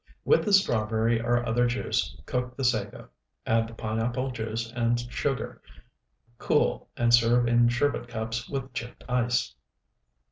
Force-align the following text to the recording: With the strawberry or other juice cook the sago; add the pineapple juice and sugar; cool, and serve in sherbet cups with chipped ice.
With 0.25 0.43
the 0.45 0.51
strawberry 0.51 1.21
or 1.21 1.45
other 1.47 1.67
juice 1.67 2.17
cook 2.25 2.57
the 2.57 2.63
sago; 2.63 3.09
add 3.45 3.67
the 3.67 3.75
pineapple 3.75 4.31
juice 4.31 4.71
and 4.75 4.99
sugar; 4.99 5.61
cool, 6.39 6.89
and 6.97 7.13
serve 7.13 7.47
in 7.47 7.69
sherbet 7.69 8.07
cups 8.07 8.49
with 8.49 8.73
chipped 8.73 9.03
ice. 9.07 9.53